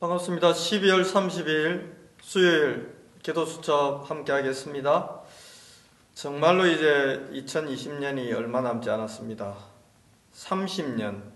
반갑습니다. 0.00 0.52
12월 0.52 1.02
30일 1.02 1.92
수요일 2.20 2.94
기도 3.20 3.44
수첩 3.44 4.08
함께 4.08 4.30
하겠습니다. 4.30 5.22
정말로 6.14 6.66
이제 6.66 7.28
2020년이 7.32 8.32
얼마 8.36 8.60
남지 8.60 8.88
않았습니다. 8.90 9.56
30년 10.32 11.32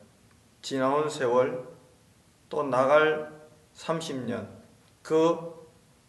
지나온 0.60 1.10
세월 1.10 1.66
또 2.48 2.62
나갈 2.62 3.32
30년 3.74 4.46
그 5.02 5.68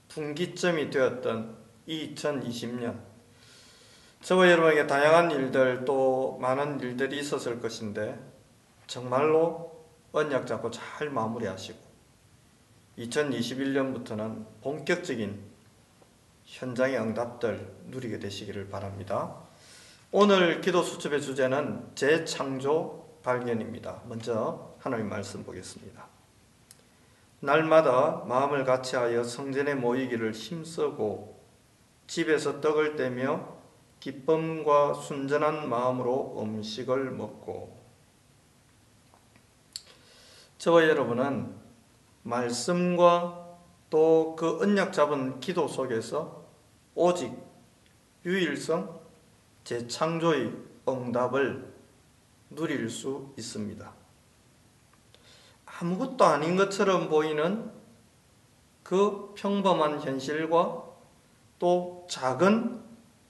분기점이 0.09 0.91
되었던 0.91 1.57
2020년 1.87 2.99
저와 4.21 4.51
여러분에게 4.51 4.85
다양한 4.85 5.31
일들 5.31 5.85
또 5.85 6.37
많은 6.39 6.79
일들이 6.81 7.17
있었을 7.17 7.59
것인데 7.59 8.15
정말로 8.85 9.87
언약 10.11 10.45
잡고 10.45 10.69
잘 10.69 11.09
마무리하시고 11.09 11.82
2021년부터는 12.97 14.45
본격적인 14.61 15.39
현장의 16.45 16.99
응답들 16.99 17.73
누리게 17.87 18.19
되시기를 18.19 18.69
바랍니다. 18.69 19.35
오늘 20.11 20.61
기도 20.61 20.83
수첩의 20.83 21.21
주제는 21.21 21.95
재창조 21.95 23.17
발견입니다. 23.23 24.01
먼저 24.05 24.75
하나님 24.79 25.09
말씀 25.09 25.43
보겠습니다. 25.43 26.05
날마다 27.39 28.23
마음을 28.27 28.63
같이하여 28.63 29.23
성전에 29.23 29.75
모이기를 29.75 30.33
힘쓰고 30.33 31.41
집에서 32.07 32.61
떡을 32.61 32.95
떼며 32.95 33.57
기쁨과 33.99 34.93
순전한 34.93 35.69
마음으로 35.69 36.41
음식을 36.41 37.11
먹고 37.11 37.81
저와 40.57 40.87
여러분은 40.87 41.62
말씀과 42.23 43.43
또 43.89 44.35
그 44.35 44.59
언약 44.59 44.91
잡은 44.91 45.39
기도 45.39 45.67
속에서 45.67 46.43
오직 46.95 47.31
유일성 48.25 48.99
재창조의 49.63 50.51
응답을 50.87 51.71
누릴 52.49 52.89
수 52.89 53.31
있습니다. 53.37 53.93
아무것도 55.65 56.25
아닌 56.25 56.55
것처럼 56.55 57.09
보이는 57.09 57.71
그 58.83 59.33
평범한 59.35 60.01
현실과 60.01 60.83
또 61.59 62.07
작은 62.09 62.81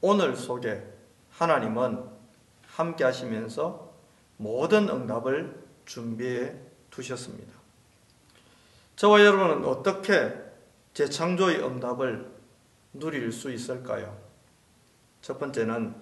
오늘 0.01 0.35
속에 0.35 0.83
하나님은 1.31 2.03
함께 2.67 3.03
하시면서 3.03 3.93
모든 4.37 4.89
응답을 4.89 5.63
준비해 5.85 6.55
두셨습니다. 6.89 7.62
저와 8.95 9.25
여러분은 9.25 9.65
어떻게 9.65 10.33
재창조의 10.93 11.63
응답을 11.63 12.31
누릴 12.93 13.31
수 13.31 13.51
있을까요? 13.51 14.15
첫 15.21 15.39
번째는 15.39 15.95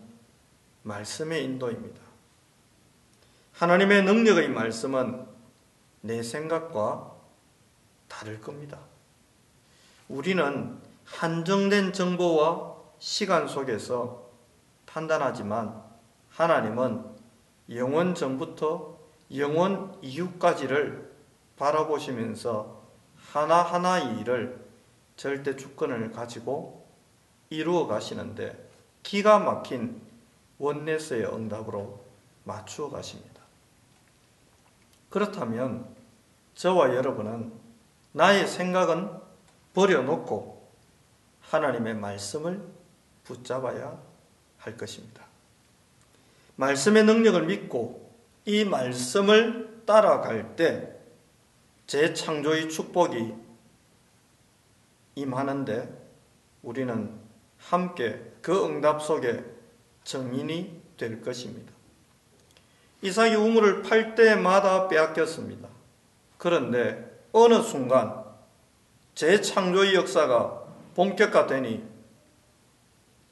말씀의 0.84 1.44
인도입니다. 1.46 2.02
하나님의 3.54 4.04
능력의 4.04 4.50
말씀은 4.50 5.26
내 6.02 6.22
생각과 6.22 7.16
다를 8.08 8.42
겁니다. 8.42 8.80
우리는 10.10 10.78
한정된 11.06 11.94
정보와 11.94 12.76
시간 13.00 13.48
속에서 13.48 14.30
판단하지만 14.86 15.82
하나님은 16.30 17.06
영원 17.70 18.16
전부터 18.16 18.98
영원 19.36 19.98
이후까지를 20.02 21.10
바라보시면서 21.58 22.81
하나하나의 23.32 24.20
일을 24.20 24.60
절대 25.16 25.56
주권을 25.56 26.12
가지고 26.12 26.86
이루어 27.50 27.88
가시는데 27.88 28.70
기가 29.04 29.40
막힌 29.40 30.02
원네스의 30.58 31.26
응답으로 31.34 32.04
맞추어 32.44 32.90
가십니다. 32.90 33.42
그렇다면 35.10 35.88
저와 36.56 36.96
여러분은 36.96 37.54
나의 38.12 38.48
생각은 38.48 39.10
버려놓고 39.74 40.70
하나님의 41.42 41.96
말씀을 41.96 42.62
붙잡아야 43.24 43.98
할 44.58 44.78
것입니다. 44.78 45.26
말씀의 46.58 47.06
능력을 47.06 47.46
믿고 47.46 48.12
이 48.46 48.66
말씀을 48.66 49.84
따라갈 49.86 50.56
때 50.56 51.01
재창조의 51.92 52.70
축복이 52.70 53.34
임하는데 55.16 56.08
우리는 56.64 57.20
함께 57.58 58.32
그 58.42 58.64
응답 58.64 59.02
속에 59.02 59.44
정인이 60.06 60.82
될 60.96 61.22
것입니다. 61.22 61.74
이삭이 63.02 63.36
우물을 63.36 63.82
팔 63.82 64.16
때마다 64.16 64.88
빼앗겼습니다. 64.88 65.68
그런데 66.38 67.26
어느 67.34 67.62
순간 67.62 68.24
재창조의 69.14 69.94
역사가 69.94 70.64
본격화되니 70.96 71.84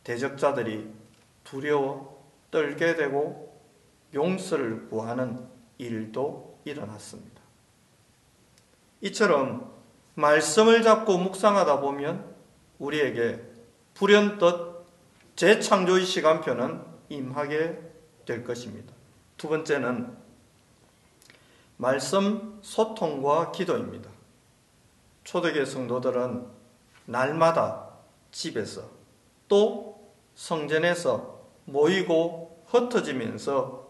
대적자들이 0.04 0.94
두려워 1.46 2.30
떨게 2.52 2.98
되고 2.98 3.58
용서를 4.14 4.90
구하는 4.90 5.48
일도 5.78 6.60
일어났습니다. 6.66 7.39
이처럼 9.02 9.72
말씀을 10.16 10.84
잡고 10.84 11.18
묵상하다 11.18 11.80
보면 11.80 12.36
우리에게 12.80 13.42
불현듯 13.94 14.86
재창조의 15.36 16.06
시간표는 16.06 16.82
임하게 17.10 17.80
될 18.26 18.44
것입니다. 18.44 18.94
두 19.38 19.48
번째는 19.48 20.16
말씀 21.78 22.60
소통과 22.62 23.52
기도입니다. 23.52 24.10
초대교 25.24 25.64
성도들은 25.64 26.46
날마다 27.06 27.88
집에서 28.32 28.84
또 29.48 30.12
성전에서 30.36 31.40
모이고 31.66 32.66
흩어지면서 32.68 33.88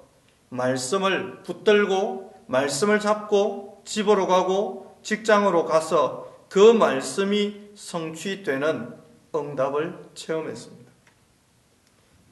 말씀을 0.50 1.44
붙들고 1.44 2.34
말씀을 2.48 3.00
잡고 3.00 3.82
집으로 3.86 4.28
가고 4.28 4.89
직장으로 5.04 5.66
가서 5.66 6.30
그 6.50 6.60
말씀이 6.60 7.70
성취되는 7.76 8.94
응답을 9.36 9.98
체험했습니다. 10.16 10.92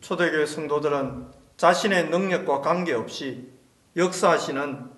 초대교회 0.01 0.45
성도들은 0.45 1.27
자신의 1.57 2.09
능력과 2.09 2.61
관계없이 2.61 3.49
역사하시는 3.95 4.89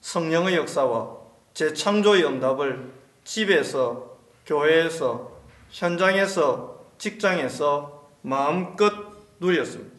성령의 0.00 0.56
역사와 0.56 1.16
재창조의 1.54 2.24
응답을 2.24 2.92
집에서, 3.24 4.16
교회에서, 4.46 5.32
현장에서, 5.70 6.84
직장에서 6.98 8.08
마음껏 8.22 8.92
누렸습니다. 9.40 9.94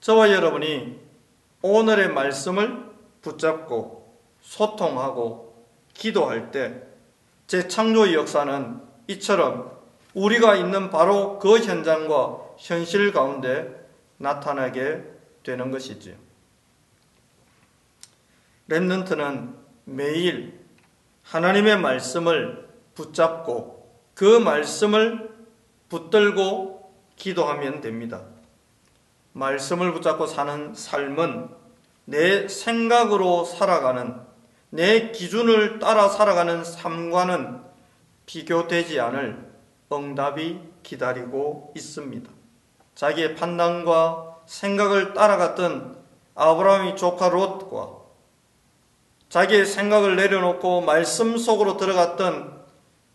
저와 0.00 0.30
여러분이 0.30 1.00
오늘의 1.62 2.12
말씀을 2.12 2.84
붙잡고 3.22 4.16
소통하고 4.40 5.45
기도할 5.96 6.50
때 6.50 6.82
재창조의 7.46 8.14
역사는 8.14 8.80
이처럼 9.08 9.76
우리가 10.14 10.54
있는 10.54 10.90
바로 10.90 11.38
그 11.38 11.58
현장과 11.58 12.40
현실 12.58 13.12
가운데 13.12 13.86
나타나게 14.18 15.02
되는 15.42 15.70
것이지요. 15.70 16.14
랩넌트는 18.68 19.54
매일 19.84 20.58
하나님의 21.22 21.78
말씀을 21.78 22.68
붙잡고 22.94 23.86
그 24.14 24.24
말씀을 24.24 25.30
붙들고 25.88 26.92
기도하면 27.16 27.80
됩니다. 27.80 28.22
말씀을 29.32 29.92
붙잡고 29.92 30.26
사는 30.26 30.74
삶은 30.74 31.48
내 32.06 32.48
생각으로 32.48 33.44
살아가는 33.44 34.25
내 34.76 35.10
기준을 35.10 35.78
따라 35.78 36.06
살아가는 36.06 36.62
삶과는 36.62 37.62
비교되지 38.26 39.00
않을 39.00 39.50
응답이 39.90 40.60
기다리고 40.82 41.72
있습니다. 41.74 42.30
자기의 42.94 43.36
판단과 43.36 44.36
생각을 44.44 45.14
따라갔던 45.14 45.96
아브라함의 46.34 46.96
조카 46.96 47.30
롯과 47.30 47.96
자기의 49.30 49.64
생각을 49.64 50.14
내려놓고 50.16 50.82
말씀 50.82 51.38
속으로 51.38 51.78
들어갔던 51.78 52.60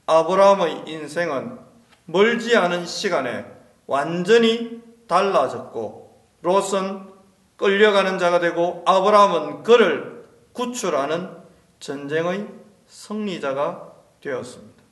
아브라함의 0.07 0.85
인생은 0.87 1.59
멀지 2.05 2.57
않은 2.57 2.87
시간에 2.87 3.45
완전히 3.85 4.81
달라졌고 5.07 6.25
롯은 6.41 7.11
끌려가는 7.57 8.17
자가 8.17 8.39
되고 8.39 8.81
아브라함은 8.87 9.61
그를 9.61 10.25
구출하는 10.53 11.40
전쟁의 11.81 12.47
승리자가 12.85 13.93
되었습니다. 14.21 14.83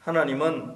하나님은 0.00 0.74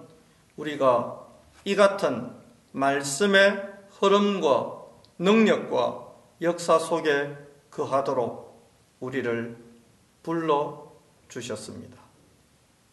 우리가 0.56 1.26
이 1.64 1.74
같은 1.74 2.30
말씀의 2.72 3.66
흐름과 3.98 4.82
능력과 5.18 6.06
역사 6.42 6.78
속에 6.78 7.34
거하도록 7.70 8.62
우리를 9.00 9.56
불러 10.22 10.92
주셨습니다. 11.28 11.96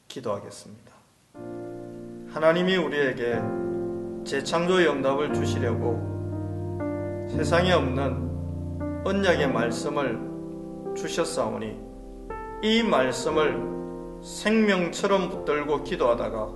기도하겠습니다. 0.08 0.94
하나님이 2.34 2.78
우리에게 2.78 3.42
재창조의 4.26 4.88
응답을 4.88 5.34
주시려고 5.34 6.08
세상에 7.30 7.74
없는 7.74 9.04
언약의 9.04 9.52
말씀을 9.52 10.30
주셨사오니 10.96 11.78
이 12.62 12.84
말씀을 12.84 13.60
생명처럼 14.22 15.30
붙들고 15.30 15.84
기도하다가 15.84 16.50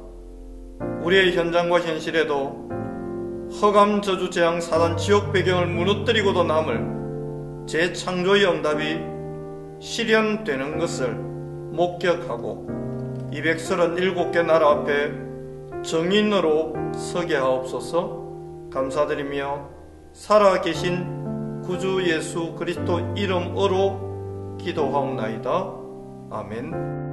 우리의 1.01 1.35
현장과 1.35 1.80
현실에도 1.80 2.69
허감 3.62 4.01
저주 4.01 4.30
재앙 4.30 4.59
사단 4.59 4.97
지옥 4.97 5.31
배경을 5.31 5.68
무너뜨리고도 5.68 6.44
남을 6.44 7.65
재창조의 7.68 8.45
응답이 8.45 9.00
실현되는 9.80 10.79
것을 10.79 11.13
목격하고 11.13 12.68
237개 13.31 14.45
나라 14.45 14.71
앞에 14.71 15.12
정인으로 15.83 16.74
서게 16.94 17.36
하옵소서. 17.36 18.24
감사드리며 18.71 19.69
살아계신 20.13 21.62
구주 21.63 22.03
예수 22.07 22.53
그리스도 22.53 23.00
이름으로 23.15 24.12
기도하옵나이다. 24.63 25.50
아멘. 26.31 27.12